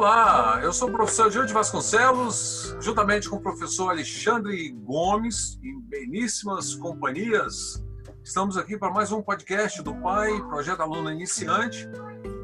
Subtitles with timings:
[0.00, 6.74] Olá, eu sou o professor de Vasconcelos, juntamente com o professor Alexandre Gomes, em beníssimas
[6.74, 7.84] companhias.
[8.24, 11.86] Estamos aqui para mais um podcast do PAI, Projeto Aluno Iniciante.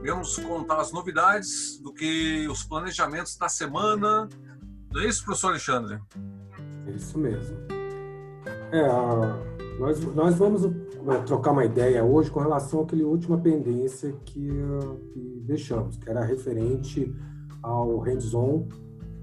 [0.04, 4.28] Vamos contar as novidades do que os planejamentos da semana.
[4.92, 5.98] Não é isso, professor Alexandre?
[6.86, 7.56] É isso mesmo.
[8.70, 8.86] É,
[9.80, 14.46] nós, nós vamos né, trocar uma ideia hoje com relação àquele última pendência que,
[15.14, 17.10] que deixamos, que era referente
[17.66, 18.68] ao hands-on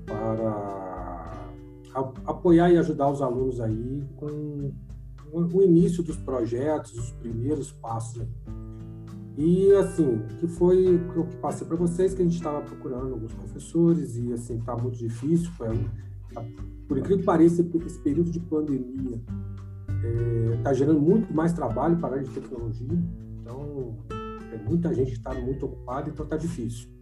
[0.06, 1.50] para
[2.26, 4.52] apoiar e ajudar os alunos aí com
[5.32, 8.28] o início dos projetos, os primeiros passos.
[9.38, 13.34] E assim, que foi que eu passei para vocês que a gente estava procurando alguns
[13.34, 15.50] professores e assim está muito difícil,
[16.88, 19.22] por incrível que pareça, esse período de pandemia
[20.58, 23.04] está é, gerando muito mais trabalho para a área de tecnologia.
[23.42, 23.98] Então,
[24.52, 26.93] tem muita gente que está muito ocupada, então está difícil.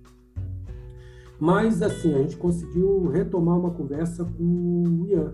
[1.41, 5.33] Mas, assim, a gente conseguiu retomar uma conversa com o Ian.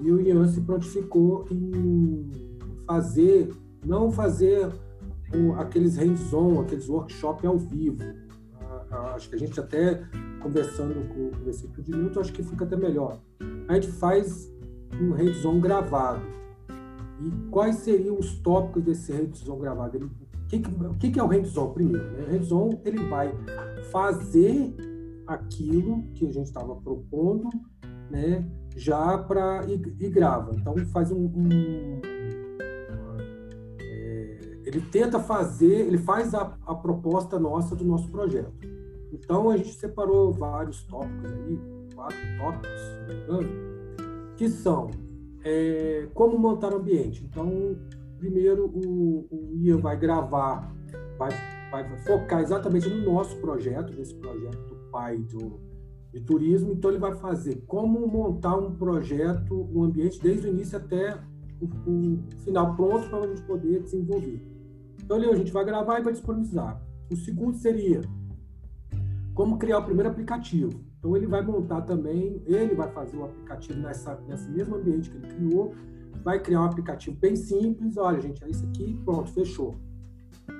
[0.00, 2.30] E o Ian se prontificou em
[2.86, 3.52] fazer,
[3.84, 4.70] não fazer
[5.58, 8.04] aqueles hands-on, aqueles workshops ao vivo.
[8.88, 10.00] Acho que a gente até
[10.40, 13.18] conversando com o versículo de Newton, acho que fica até melhor.
[13.66, 14.48] A gente faz
[15.02, 16.22] um hands-on gravado.
[17.20, 19.98] E quais seriam os tópicos desse hands-on gravado?
[19.98, 20.60] o que,
[21.00, 22.12] que, que, é o hands-on primeiro?
[22.12, 22.26] Né?
[22.28, 23.34] O hands-on ele vai
[23.90, 24.95] fazer
[25.26, 27.48] aquilo que a gente estava propondo,
[28.10, 28.46] né,
[28.76, 30.52] já para e, e, grava.
[30.54, 32.00] Então faz um, um
[33.80, 38.52] é, ele tenta fazer, ele faz a, a proposta nossa do nosso projeto.
[39.12, 41.60] Então a gente separou vários tópicos aí,
[41.94, 42.80] quatro tópicos,
[44.36, 44.90] que são
[45.42, 47.24] é, como montar o ambiente.
[47.24, 47.76] Então,
[48.18, 50.72] primeiro o, o Ian vai gravar,
[51.18, 51.30] vai,
[51.70, 55.60] vai focar exatamente no nosso projeto, nesse projeto pai do,
[56.10, 56.72] de turismo.
[56.72, 61.18] Então, ele vai fazer como montar um projeto, um ambiente, desde o início até
[61.60, 64.40] o, o final pronto para a gente poder desenvolver.
[65.04, 66.80] Então, ali a gente vai gravar e vai disponibilizar.
[67.10, 68.00] O segundo seria
[69.34, 70.80] como criar o primeiro aplicativo.
[70.98, 75.16] Então ele vai montar também, ele vai fazer o aplicativo nessa, nesse mesmo ambiente que
[75.18, 75.74] ele criou,
[76.24, 79.76] vai criar um aplicativo bem simples, olha gente, é isso aqui, pronto, fechou.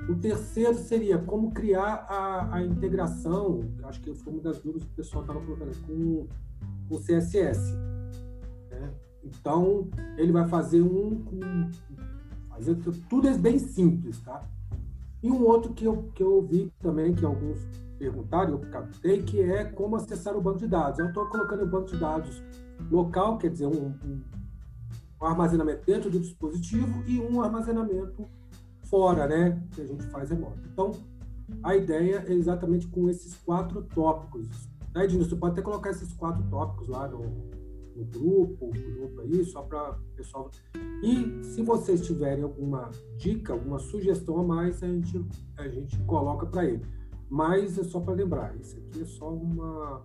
[0.08, 4.92] O terceiro seria como criar a, a integração, acho que foi uma das dúvidas que
[4.92, 6.26] o pessoal estava colocando, com
[6.90, 7.72] o CSS.
[8.70, 8.90] Né?
[9.24, 11.40] Então, ele vai fazer um com.
[12.48, 12.76] Fazer,
[13.08, 14.48] tudo é bem simples, tá?
[15.22, 17.58] E um outro que eu, que eu vi também, que alguns
[17.98, 20.98] perguntaram, eu captei, que é como acessar o banco de dados.
[20.98, 22.42] Eu estou colocando o banco de dados
[22.90, 24.22] local, quer dizer, um, um,
[25.20, 28.28] um, armazenamento dentro do dispositivo e um armazenamento
[28.88, 30.60] fora, né, que a gente faz remoto.
[30.72, 30.92] Então,
[31.62, 34.48] a ideia é exatamente com esses quatro tópicos.
[34.94, 37.20] Né, Edinho, você pode até colocar esses quatro tópicos lá no,
[37.94, 40.50] no grupo, grupo aí, só para o pessoal.
[41.02, 45.24] E se vocês tiverem alguma dica, alguma sugestão a mais, a gente,
[45.56, 46.84] a gente coloca para ele.
[47.28, 50.02] Mas é só para lembrar, isso aqui é só uma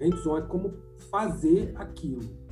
[0.00, 0.72] hands-on, é como
[1.10, 2.43] fazer aquilo.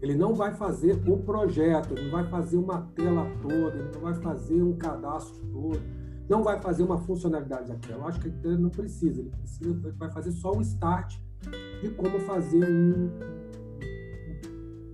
[0.00, 4.00] Ele não vai fazer o projeto, ele não vai fazer uma tela toda, ele não
[4.00, 5.80] vai fazer um cadastro todo,
[6.28, 8.04] não vai fazer uma funcionalidade daquela.
[8.04, 11.16] Eu acho que ele não precisa, ele precisa, ele vai fazer só o start
[11.82, 13.10] de como fazer um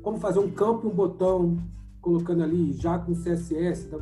[0.03, 1.57] como fazer um campo e um botão
[2.01, 4.01] colocando ali já com CSS, então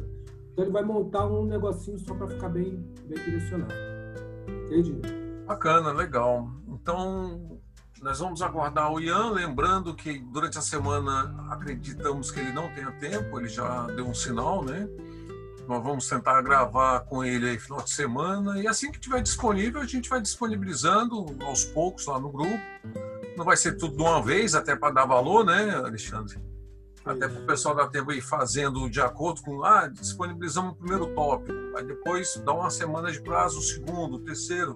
[0.56, 3.72] ele vai montar um negocinho só para ficar bem, bem direcionado.
[4.66, 5.00] Entendi.
[5.46, 6.48] Bacana, legal.
[6.66, 7.60] Então
[8.02, 12.90] nós vamos aguardar o Ian, lembrando que durante a semana acreditamos que ele não tenha
[12.92, 14.88] tempo, ele já deu um sinal, né?
[15.68, 19.80] Nós vamos tentar gravar com ele aí final de semana e assim que tiver disponível
[19.80, 22.60] a gente vai disponibilizando aos poucos lá no grupo.
[23.36, 26.36] Não vai ser tudo de uma vez, até para dar valor, né, Alexandre?
[27.04, 29.64] Até para o pessoal da tempo ir fazendo de acordo com.
[29.64, 34.20] Ah, disponibilizamos o primeiro tópico, aí depois dá uma semana de prazo o segundo, o
[34.20, 34.74] terceiro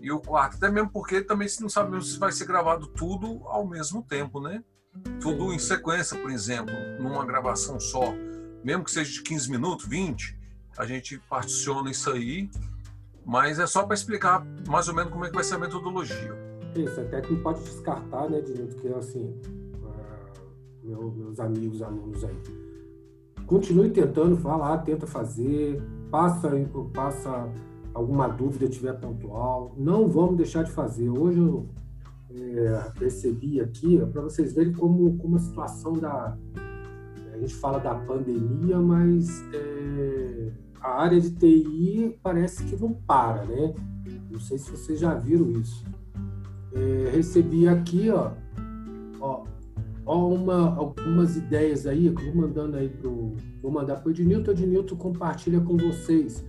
[0.00, 0.56] e o quarto.
[0.56, 4.40] Até mesmo porque também se não sabemos se vai ser gravado tudo ao mesmo tempo,
[4.40, 4.64] né?
[5.20, 8.12] Tudo em sequência, por exemplo, numa gravação só.
[8.64, 10.38] Mesmo que seja de 15 minutos, 20,
[10.78, 12.50] a gente particiona isso aí.
[13.24, 16.34] Mas é só para explicar mais ou menos como é que vai ser a metodologia.
[16.74, 19.38] Isso, até que não pode descartar, né, Direito, que assim,
[20.82, 22.42] meu, meus amigos alunos aí.
[23.46, 26.50] Continue tentando, falar, tenta fazer, passa,
[26.94, 27.52] passa
[28.00, 29.74] alguma dúvida tiver pontual.
[29.76, 31.08] Não vamos deixar de fazer.
[31.08, 31.66] Hoje eu
[32.34, 36.36] é, percebi aqui, para vocês verem como, como a situação da.
[37.32, 40.50] A gente fala da pandemia, mas é,
[40.80, 43.74] a área de TI parece que não para, né?
[44.30, 45.84] Não sei se vocês já viram isso.
[46.72, 48.32] É, recebi aqui, ó,
[49.20, 49.44] ó,
[50.28, 54.50] uma, algumas ideias aí que eu vou mandando aí pro, vou mandar para o Ednilton.
[54.50, 56.44] Ednilton compartilha com vocês,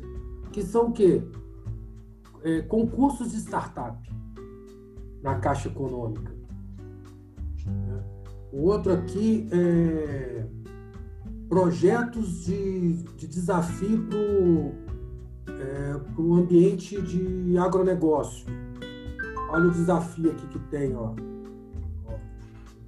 [0.52, 1.24] que são o quê?
[2.44, 3.98] É, concursos de startup
[5.22, 6.32] na Caixa Econômica.
[8.52, 10.46] O outro aqui é
[11.48, 18.46] projetos de, de desafio para é, o ambiente de agronegócio.
[19.50, 21.14] Olha o desafio aqui que tem, ó.
[22.04, 22.20] vou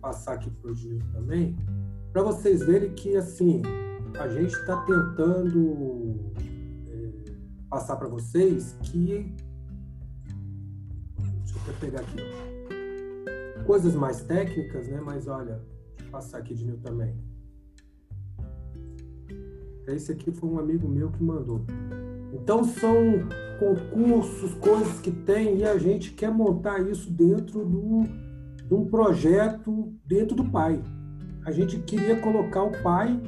[0.01, 0.75] passar aqui para o
[1.12, 1.57] também,
[2.13, 3.62] para vocês verem que assim
[4.18, 6.31] a gente está tentando
[7.74, 9.34] passar para vocês que
[11.18, 12.18] deixa eu pegar aqui
[13.66, 15.02] coisas mais técnicas, né?
[15.04, 15.60] Mas olha,
[15.98, 17.16] deixa eu passar aqui de mim também.
[19.88, 21.66] Esse aqui foi um amigo meu que mandou.
[22.31, 22.96] Então são
[23.60, 28.04] concursos, coisas que tem e a gente quer montar isso dentro do,
[28.68, 30.80] de um projeto dentro do pai.
[31.44, 33.20] A gente queria colocar o pai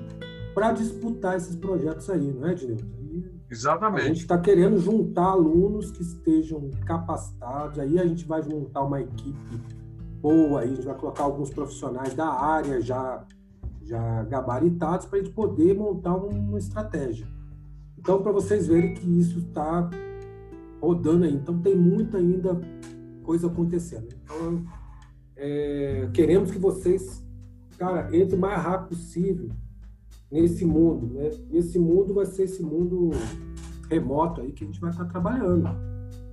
[0.54, 2.96] para disputar esses projetos aí, não é, Ednilton?
[3.50, 4.04] Exatamente.
[4.04, 9.02] A gente está querendo juntar alunos que estejam capacitados, aí a gente vai montar uma
[9.02, 9.62] equipe
[10.22, 13.24] boa, aí a gente vai colocar alguns profissionais da área já
[13.84, 17.28] já gabaritados para a gente poder montar uma estratégia.
[18.00, 19.88] Então, para vocês verem que isso está
[20.82, 21.34] rodando aí.
[21.36, 22.60] Então, tem muita ainda
[23.22, 24.08] coisa acontecendo.
[24.24, 24.66] Então,
[25.36, 27.24] é, queremos que vocês,
[27.78, 29.50] cara, entrem o mais rápido possível
[30.36, 31.32] nesse mundo, né?
[31.50, 33.12] Esse mundo vai ser esse mundo
[33.90, 35.70] remoto aí que a gente vai estar tá trabalhando.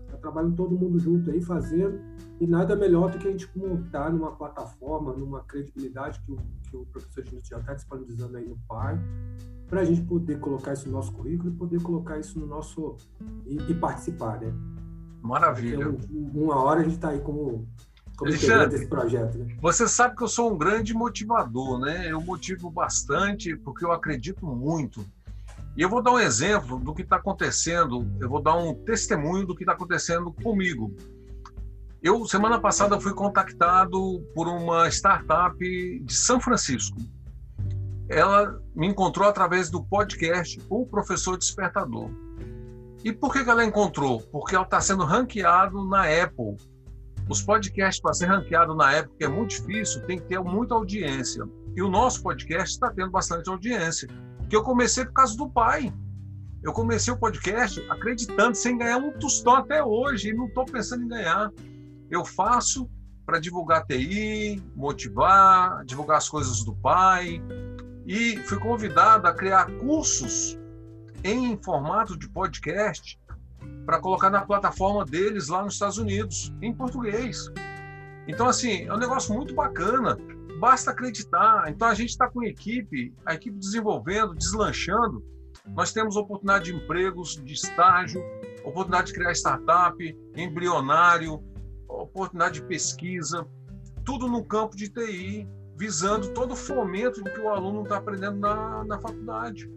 [0.04, 2.00] Está trabalhando todo mundo junto aí, fazendo
[2.40, 6.36] e nada melhor do que a gente montar numa plataforma, numa credibilidade que o,
[6.68, 8.98] que o professor Genilson já está disponibilizando aí no PAI,
[9.68, 12.96] para a gente poder colocar isso no nosso currículo e poder colocar isso no nosso.
[13.46, 14.52] e, e participar, né?
[15.22, 15.84] Maravilha.
[15.84, 15.96] Então,
[16.34, 17.68] uma hora a gente está aí como.
[18.22, 19.56] Desse projeto, né?
[19.60, 22.10] Você sabe que eu sou um grande motivador, né?
[22.10, 25.04] Eu motivo bastante porque eu acredito muito.
[25.76, 29.46] E eu vou dar um exemplo do que está acontecendo, eu vou dar um testemunho
[29.46, 30.94] do que está acontecendo comigo.
[32.02, 36.98] Eu, semana passada, fui contactado por uma startup de São Francisco.
[38.08, 42.10] Ela me encontrou através do podcast O Professor Despertador.
[43.04, 44.20] E por que, ela encontrou?
[44.20, 46.56] Porque ela está sendo ranqueado na Apple.
[47.28, 51.44] Os podcasts, para ser ranqueado na que é muito difícil, tem que ter muita audiência.
[51.74, 54.08] E o nosso podcast está tendo bastante audiência.
[54.48, 55.92] Que eu comecei por causa do pai.
[56.62, 61.04] Eu comecei o podcast acreditando, sem ganhar um tostão até hoje, e não estou pensando
[61.04, 61.50] em ganhar
[62.12, 62.90] eu faço
[63.24, 67.42] para divulgar TI, motivar, divulgar as coisas do pai.
[68.06, 70.58] E fui convidado a criar cursos
[71.24, 73.18] em formato de podcast
[73.84, 77.50] para colocar na plataforma deles lá nos Estados Unidos, em português.
[78.28, 80.16] Então, assim, é um negócio muito bacana.
[80.60, 81.68] Basta acreditar.
[81.68, 85.24] Então, a gente está com a equipe, a equipe desenvolvendo, deslanchando.
[85.66, 88.22] Nós temos oportunidade de empregos, de estágio,
[88.64, 91.42] oportunidade de criar startup, embrionário,
[91.88, 93.46] oportunidade de pesquisa,
[94.04, 98.38] tudo no campo de TI, visando todo o fomento do que o aluno está aprendendo
[98.38, 99.70] na, na faculdade.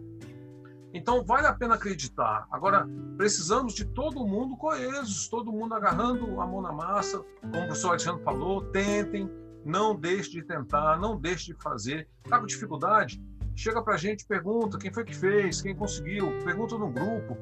[0.94, 2.46] Então, vale a pena acreditar.
[2.50, 7.66] Agora, precisamos de todo mundo coeso, todo mundo agarrando a mão na massa, como o
[7.66, 9.30] professor Alexandre falou, tentem,
[9.64, 12.08] não deixe de tentar, não deixe de fazer.
[12.24, 13.20] Está com dificuldade?
[13.54, 17.36] Chega para a gente, pergunta quem foi que fez, quem conseguiu, pergunta no grupo.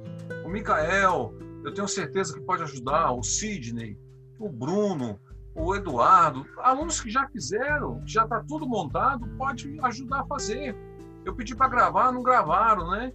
[0.44, 1.34] O Mikael,
[1.64, 3.98] eu tenho certeza que pode ajudar, o Sidney,
[4.38, 5.20] o Bruno,
[5.54, 10.76] o Eduardo, alunos que já fizeram, já está tudo montado, pode ajudar a fazer.
[11.24, 13.12] Eu pedi para gravar, não gravaram, né?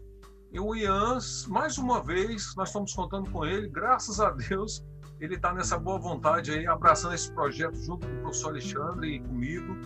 [0.51, 4.83] E o Ian, mais uma vez, nós estamos contando com ele, graças a Deus,
[5.19, 9.19] ele está nessa boa vontade aí, abraçando esse projeto junto com o professor Alexandre e
[9.19, 9.77] comigo,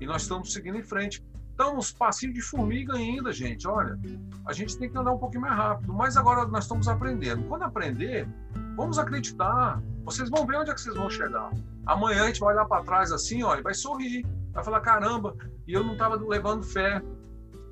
[0.00, 1.24] e nós estamos seguindo em frente.
[1.50, 3.66] Estamos passinho de formiga ainda, gente.
[3.66, 3.98] Olha,
[4.46, 7.44] a gente tem que andar um pouquinho mais rápido, mas agora nós estamos aprendendo.
[7.44, 8.28] Quando aprender,
[8.76, 11.50] vamos acreditar, vocês vão ver onde é que vocês vão chegar.
[11.84, 14.24] Amanhã a gente vai olhar para trás assim, e vai sorrir.
[14.52, 17.02] Vai falar, caramba, e eu não estava levando fé.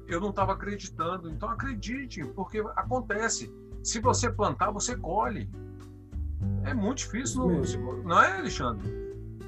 [0.08, 1.30] Eu não estava acreditando.
[1.30, 3.52] Então acredite, porque acontece.
[3.82, 5.48] Se você plantar, você colhe.
[6.64, 8.92] É muito difícil, não, não é, Alexandre?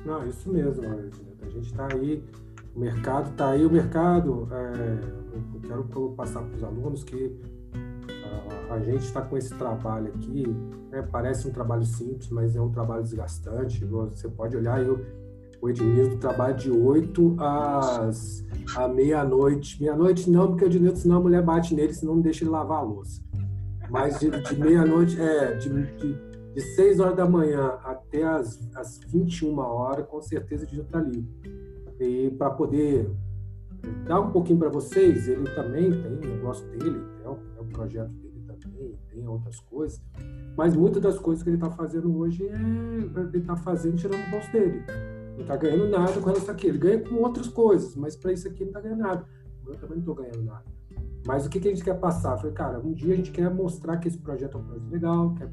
[0.05, 0.85] Não, isso mesmo.
[1.43, 2.25] A gente está aí,
[2.75, 4.49] o mercado está aí, o mercado.
[4.51, 5.19] É,
[5.71, 7.37] eu quero passar para os alunos que
[8.71, 10.47] a gente está com esse trabalho aqui,
[10.91, 13.85] né, parece um trabalho simples, mas é um trabalho desgastante.
[13.85, 15.05] Você pode olhar eu,
[15.61, 18.45] o Ednilson trabalha de 8 às
[18.77, 19.81] à meia-noite.
[19.81, 22.79] Meia-noite não, porque o Ednilson, senão a mulher bate nele, senão não deixa ele lavar
[22.79, 23.23] a louça.
[23.91, 26.15] Mas de, de meia-noite, é, de, de,
[26.55, 30.99] de 6 horas da manhã até as, as 21 horas, com certeza a gente está
[30.99, 31.27] ali.
[31.99, 33.11] E para poder
[34.07, 37.65] dar um pouquinho para vocês, ele também tem o negócio dele, é o, é o
[37.65, 38.29] projeto dele
[38.61, 40.01] também, tem outras coisas,
[40.57, 44.31] mas muitas das coisas que ele está fazendo hoje é ele está fazendo tirando o
[44.31, 44.83] bolso dele.
[45.39, 46.67] Não está ganhando nada com isso aqui.
[46.67, 49.25] Ele ganha com outras coisas, mas para isso aqui não está ganhando nada.
[49.65, 50.65] Eu também não estou ganhando nada.
[51.25, 52.37] Mas o que, que a gente quer passar?
[52.39, 55.35] Foi, cara, um dia a gente quer mostrar que esse projeto é um projeto legal,
[55.37, 55.51] quer,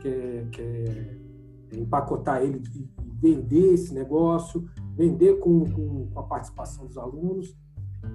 [0.00, 6.98] quer, quer empacotar ele e vender esse negócio, vender com, com, com, a participação dos
[6.98, 7.56] alunos.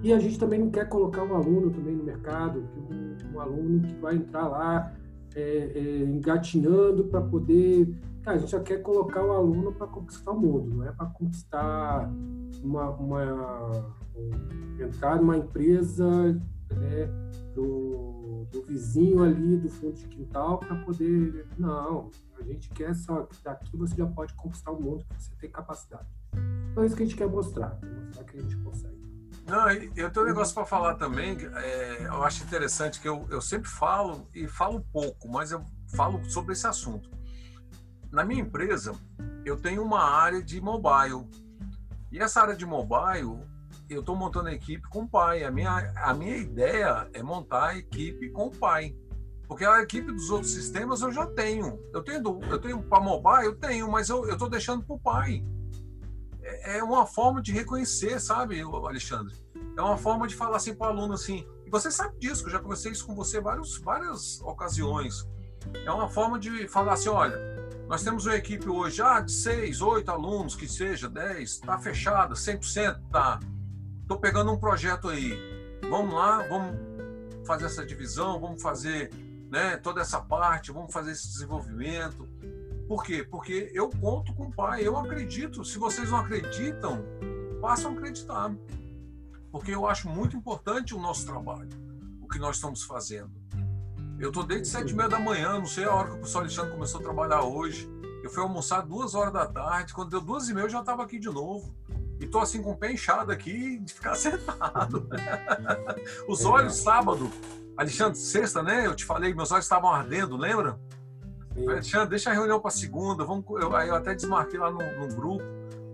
[0.02, 3.80] E a gente também não quer colocar um aluno também no mercado, um, um aluno
[3.80, 4.92] que vai entrar lá
[5.34, 7.88] é, é, engatinhando para poder.
[8.26, 11.06] Cara, a gente já quer colocar o aluno para conquistar o mundo, não é para
[11.06, 12.10] conquistar
[12.60, 13.94] uma, uma,
[14.80, 16.32] entrar numa empresa
[16.72, 17.06] né,
[17.54, 21.46] do, do vizinho ali do fundo de quintal para poder.
[21.56, 25.48] Não, a gente quer só que daqui você já pode conquistar o mundo, você tem
[25.48, 26.08] capacidade.
[26.72, 29.06] Então é isso que a gente quer mostrar, mostrar que a gente consegue.
[29.46, 33.40] Não, eu tenho um negócio para falar também, é, eu acho interessante que eu, eu
[33.40, 35.64] sempre falo e falo pouco, mas eu
[35.94, 37.15] falo sobre esse assunto.
[38.10, 38.92] Na minha empresa,
[39.44, 41.28] eu tenho uma área de mobile.
[42.10, 43.40] E essa área de mobile,
[43.88, 45.44] eu estou montando a equipe com o pai.
[45.44, 48.94] A minha, a minha ideia é montar a equipe com o pai.
[49.46, 51.78] Porque a equipe dos outros sistemas eu já tenho.
[51.92, 55.44] Eu tenho, eu tenho para mobile, eu tenho, mas eu estou deixando para o pai.
[56.42, 59.34] É, é uma forma de reconhecer, sabe, Alexandre?
[59.76, 61.46] É uma forma de falar assim para o aluno assim.
[61.64, 65.28] E você sabe disso, que eu já conversei isso com você vários, várias ocasiões.
[65.84, 67.36] É uma forma de falar assim: olha,
[67.88, 72.34] nós temos uma equipe hoje ah, de seis, oito alunos, que seja, dez, está fechada,
[72.34, 73.40] 100%, tá
[74.02, 75.36] estou pegando um projeto aí,
[75.90, 76.76] vamos lá, vamos
[77.44, 79.10] fazer essa divisão, vamos fazer
[79.50, 82.28] né, toda essa parte, vamos fazer esse desenvolvimento.
[82.88, 83.24] Por quê?
[83.24, 85.64] Porque eu conto com o pai, eu acredito.
[85.64, 87.04] Se vocês não acreditam,
[87.60, 88.54] passam a acreditar.
[89.50, 91.70] Porque eu acho muito importante o nosso trabalho,
[92.20, 93.30] o que nós estamos fazendo.
[94.18, 96.38] Eu estou desde sete e meia da manhã, não sei a hora que o professor
[96.40, 97.88] Alexandre começou a trabalhar hoje.
[98.22, 101.02] Eu fui almoçar duas horas da tarde, quando deu duas e meia eu já estava
[101.02, 101.74] aqui de novo
[102.18, 105.08] e tô assim com o pé inchado aqui de ficar sentado.
[106.26, 106.46] Os é.
[106.46, 107.30] olhos, sábado,
[107.76, 108.86] Alexandre, sexta, né?
[108.86, 110.80] Eu te falei, meus olhos estavam ardendo, lembra?
[111.54, 111.68] Sim.
[111.68, 113.24] Alexandre, deixa a reunião para segunda.
[113.24, 115.44] Vamos, eu, eu até desmarquei lá no, no grupo.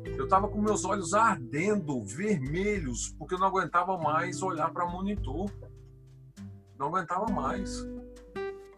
[0.04, 5.50] Eu estava com meus olhos ardendo, vermelhos, porque eu não aguentava mais olhar para monitor.
[6.78, 7.84] Não aguentava mais.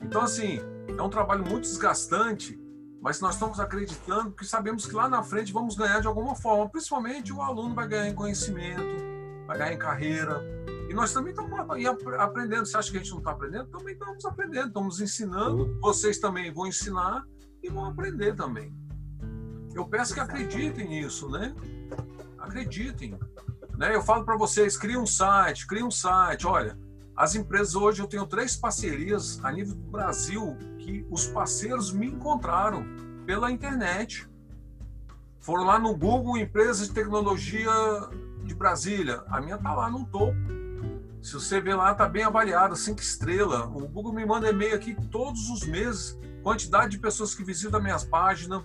[0.04, 2.62] Então, assim, é um trabalho muito desgastante
[3.04, 6.70] mas nós estamos acreditando que sabemos que lá na frente vamos ganhar de alguma forma,
[6.70, 8.82] principalmente o aluno vai ganhar em conhecimento,
[9.46, 10.42] vai ganhar em carreira.
[10.88, 11.52] E nós também estamos
[12.18, 12.64] aprendendo.
[12.64, 13.66] Você acha que a gente não está aprendendo?
[13.66, 15.78] Também estamos aprendendo, estamos ensinando.
[15.82, 17.22] Vocês também vão ensinar
[17.62, 18.74] e vão aprender também.
[19.74, 21.54] Eu peço que acreditem nisso, né?
[22.38, 23.18] Acreditem.
[23.76, 23.94] Né?
[23.94, 26.46] Eu falo para vocês, cria um site, cria um site.
[26.46, 26.78] Olha,
[27.16, 32.06] as empresas hoje eu tenho três parcerias a nível do Brasil que os parceiros me
[32.06, 32.84] encontraram
[33.24, 34.28] pela internet.
[35.40, 37.70] Foram lá no Google Empresas de Tecnologia
[38.42, 39.22] de Brasília.
[39.28, 40.36] A minha tá lá no topo.
[41.22, 43.62] Se você ver lá, tá bem avaliada, cinco estrelas.
[43.62, 48.04] O Google me manda e-mail aqui todos os meses, quantidade de pessoas que visitam minhas
[48.04, 48.62] páginas,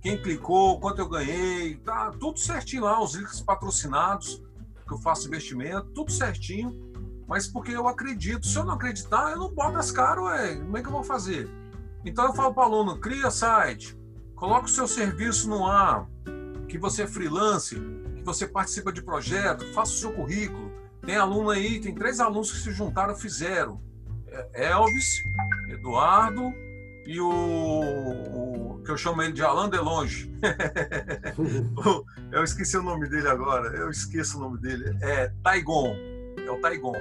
[0.00, 4.42] quem clicou, quanto eu ganhei, tá tudo certinho lá, os links patrocinados,
[4.88, 6.89] que eu faço investimento, tudo certinho.
[7.30, 8.44] Mas porque eu acredito.
[8.44, 10.56] Se eu não acreditar, eu não boto as caras, ué.
[10.56, 11.48] Como é que eu vou fazer?
[12.04, 13.96] Então eu falo para o aluno, cria site,
[14.34, 16.08] coloca o seu serviço no ar,
[16.66, 17.76] que você é freelance,
[18.16, 20.72] que você participa de projeto, faça o seu currículo.
[21.06, 23.80] Tem aluno aí, tem três alunos que se juntaram fizeram.
[24.52, 25.22] É Elvis,
[25.68, 26.52] Eduardo
[27.06, 30.34] e o, o que eu chamo ele de Alain Delonge.
[32.32, 34.96] eu esqueci o nome dele agora, eu esqueço o nome dele.
[35.00, 35.94] É Taigon,
[36.50, 36.94] é o Taigon.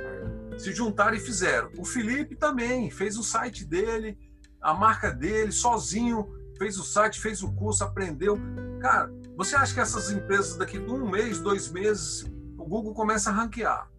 [0.57, 1.71] Se juntaram e fizeram.
[1.77, 4.17] O Felipe também fez o site dele,
[4.61, 6.27] a marca dele, sozinho,
[6.57, 8.37] fez o site, fez o curso, aprendeu.
[8.79, 12.25] Cara, você acha que essas empresas daqui de um mês, dois meses,
[12.57, 13.89] o Google começa a ranquear?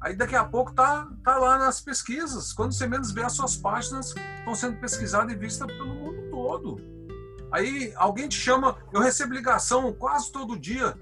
[0.00, 2.52] Aí daqui a pouco tá, tá lá nas pesquisas.
[2.52, 6.80] Quando você menos vê, as suas páginas estão sendo pesquisadas e vistas pelo mundo todo.
[7.52, 10.96] Aí alguém te chama, eu recebo ligação quase todo dia,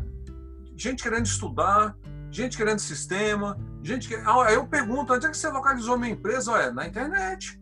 [0.76, 1.96] gente querendo estudar,
[2.30, 4.14] gente querendo sistema, gente.
[4.14, 6.52] Aí eu pergunto, onde é que você localizou minha empresa?
[6.52, 7.60] Olha, na internet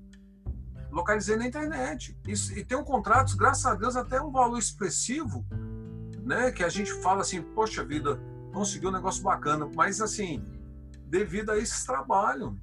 [0.90, 2.18] localizei na internet.
[2.26, 5.44] Isso, e tem um contrato, graças a Deus, até um valor expressivo,
[6.24, 6.50] né?
[6.50, 8.20] Que a gente fala assim, poxa vida,
[8.52, 10.44] conseguiu um negócio bacana, mas assim,
[11.06, 12.58] devido a esse trabalho.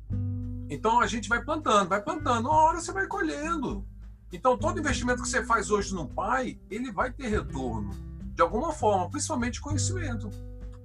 [0.70, 3.86] Então a gente vai plantando, vai plantando, uma hora você vai colhendo.
[4.32, 7.92] Então, todo investimento que você faz hoje no pai, ele vai ter retorno,
[8.34, 10.30] de alguma forma, principalmente conhecimento.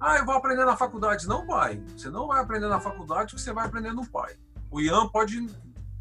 [0.01, 1.27] Ah, eu vou aprender na faculdade.
[1.27, 1.79] Não vai.
[1.95, 4.35] Você não vai aprender na faculdade, você vai aprender no pai.
[4.71, 5.47] O Ian pode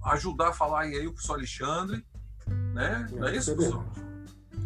[0.05, 2.07] ajudar a falar aí o professor Alexandre,
[2.73, 3.07] né?
[3.11, 3.85] É, não é isso, é professor?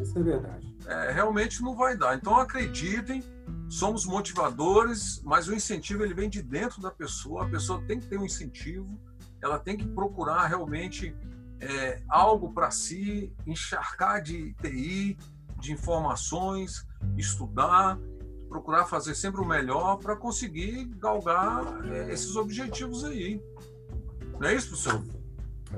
[0.00, 0.76] Isso é verdade.
[0.86, 2.16] É, realmente não vai dar.
[2.16, 3.24] Então acreditem,
[3.68, 7.44] somos motivadores, mas o incentivo ele vem de dentro da pessoa.
[7.44, 9.00] A pessoa tem que ter um incentivo,
[9.42, 11.12] ela tem que procurar realmente
[11.60, 15.18] é, algo para si, encharcar de TI,
[15.58, 16.86] de informações,
[17.16, 17.98] estudar,
[18.54, 23.42] procurar fazer sempre o melhor para conseguir galgar é, esses objetivos aí.
[24.38, 25.02] Não é isso, professor?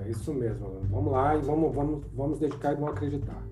[0.04, 0.82] É isso mesmo.
[0.90, 3.42] Vamos lá e vamos, vamos, vamos dedicar e vamos acreditar.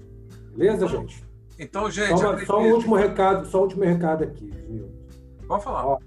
[0.54, 1.24] Beleza, gente?
[1.58, 2.20] Então, gente.
[2.20, 4.92] Só, só um último recado, só um último recado aqui, Nilton.
[5.48, 5.86] Pode falar.
[5.86, 5.98] Ó,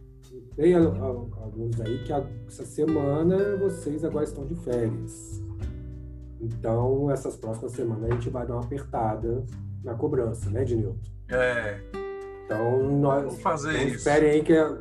[0.55, 2.13] tem alguns aí que
[2.47, 5.41] essa semana vocês agora estão de férias.
[6.39, 9.43] Então, essas próximas semanas a gente vai dar uma apertada
[9.83, 10.99] na cobrança, né, Ednilton?
[11.29, 11.81] É.
[12.47, 13.97] Então, nós Vamos fazer então, isso.
[13.97, 14.73] esperem aí que a,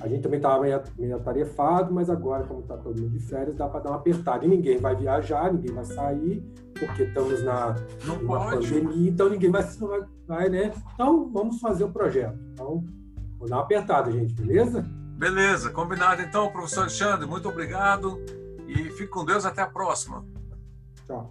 [0.00, 3.54] a gente também estava meio, meio atarefado, mas agora, como está todo mundo de férias,
[3.54, 4.44] dá para dar uma apertada.
[4.44, 6.42] E ninguém vai viajar, ninguém vai sair,
[6.76, 10.72] porque estamos na, na pandemia, então ninguém vai, vai, vai, né?
[10.94, 12.36] Então, vamos fazer o projeto.
[12.52, 12.84] Então,
[13.38, 14.84] vou dar uma apertada, gente, beleza?
[15.16, 17.24] Beleza, combinado então, professor Alexandre.
[17.24, 18.20] Muito obrigado
[18.66, 19.44] e fique com Deus.
[19.44, 20.24] Até a próxima.
[21.06, 21.30] Tchau.